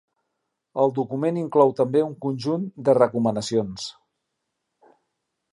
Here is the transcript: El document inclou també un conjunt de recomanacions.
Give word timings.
El 0.83 0.93
document 0.99 1.37
inclou 1.41 1.75
també 1.81 2.03
un 2.07 2.17
conjunt 2.27 2.65
de 2.89 2.97
recomanacions. 3.01 3.89